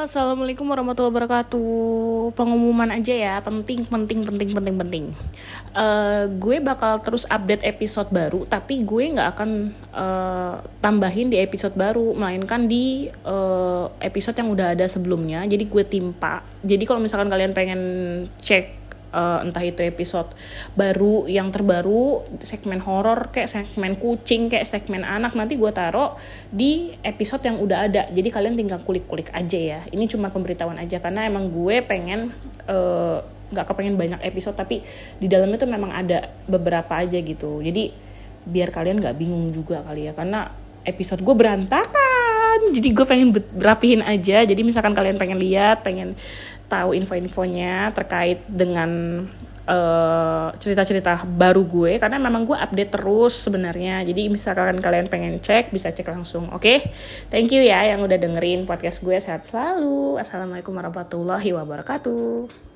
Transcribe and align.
Assalamualaikum 0.00 0.64
warahmatullahi 0.64 1.12
wabarakatuh. 1.12 2.32
Pengumuman 2.32 2.88
aja 2.88 3.12
ya, 3.12 3.36
penting, 3.44 3.84
penting, 3.84 4.24
penting, 4.24 4.48
penting, 4.56 4.76
penting. 4.80 5.04
Uh, 5.76 6.24
gue 6.40 6.56
bakal 6.56 7.04
terus 7.04 7.28
update 7.28 7.60
episode 7.60 8.08
baru, 8.08 8.48
tapi 8.48 8.80
gue 8.80 9.12
nggak 9.12 9.28
akan 9.36 9.76
uh, 9.92 10.64
tambahin 10.80 11.28
di 11.28 11.36
episode 11.36 11.76
baru, 11.76 12.16
melainkan 12.16 12.64
di 12.64 13.12
uh, 13.28 13.92
episode 14.00 14.40
yang 14.40 14.48
udah 14.48 14.72
ada 14.72 14.88
sebelumnya. 14.88 15.44
Jadi 15.44 15.68
gue 15.68 15.84
timpa. 15.84 16.40
Jadi 16.64 16.88
kalau 16.88 17.04
misalkan 17.04 17.28
kalian 17.28 17.52
pengen 17.52 17.80
cek 18.40 18.79
uh, 19.14 19.44
entah 19.44 19.62
itu 19.62 19.82
episode 19.82 20.32
baru 20.74 21.26
yang 21.26 21.50
terbaru 21.50 22.24
segmen 22.42 22.82
horor 22.82 23.30
kayak 23.30 23.50
segmen 23.50 23.98
kucing 23.98 24.50
kayak 24.50 24.66
segmen 24.66 25.02
anak 25.02 25.34
nanti 25.34 25.58
gue 25.58 25.70
taruh 25.70 26.16
di 26.50 26.94
episode 27.02 27.42
yang 27.46 27.58
udah 27.60 27.78
ada. 27.86 28.02
Jadi 28.10 28.28
kalian 28.30 28.54
tinggal 28.58 28.80
kulik-kulik 28.82 29.30
aja 29.34 29.58
ya. 29.58 29.80
Ini 29.90 30.06
cuma 30.10 30.30
pemberitahuan 30.30 30.78
aja 30.78 30.98
karena 30.98 31.26
emang 31.26 31.50
gue 31.50 31.82
pengen 31.84 32.34
uh, 32.66 33.22
nggak 33.50 33.66
kepengen 33.66 33.98
banyak 33.98 34.20
episode 34.22 34.54
tapi 34.54 34.82
di 35.18 35.26
dalamnya 35.26 35.58
tuh 35.58 35.70
memang 35.70 35.90
ada 35.90 36.30
beberapa 36.46 36.98
aja 36.98 37.18
gitu. 37.18 37.60
Jadi 37.60 38.10
biar 38.40 38.72
kalian 38.72 39.04
nggak 39.04 39.16
bingung 39.20 39.52
juga 39.52 39.84
kali 39.84 40.08
ya 40.08 40.16
karena 40.16 40.48
episode 40.80 41.20
gue 41.20 41.36
berantakan 41.36 41.99
jadi 42.70 42.88
gue 42.94 43.06
pengen 43.06 43.28
berapihin 43.34 44.02
aja. 44.02 44.42
Jadi 44.46 44.60
misalkan 44.62 44.94
kalian 44.94 45.18
pengen 45.20 45.38
lihat 45.38 45.82
pengen 45.82 46.14
tahu 46.70 46.94
info-infonya 46.94 47.90
terkait 47.92 48.46
dengan 48.46 49.22
cerita 49.70 50.82
cerita-cerita 50.82 51.22
baru 51.30 51.62
gue 51.62 52.02
karena 52.02 52.18
memang 52.18 52.42
gue 52.42 52.58
update 52.58 52.90
terus 52.90 53.38
sebenarnya. 53.38 54.02
Jadi 54.02 54.26
misalkan 54.26 54.82
kalian 54.82 55.06
pengen 55.06 55.38
cek 55.38 55.70
bisa 55.70 55.94
cek 55.94 56.10
langsung 56.10 56.50
oke? 56.50 56.58
Okay? 56.58 56.90
thank 57.30 57.54
you 57.54 57.62
ya 57.62 57.86
yang 57.86 58.02
udah 58.02 58.18
dengerin 58.18 58.66
podcast 58.66 58.98
gue. 59.06 59.14
Sehat 59.22 59.46
selalu. 59.46 60.18
Assalamualaikum 60.18 60.74
warahmatullahi 60.74 61.54
wabarakatuh 61.54 62.69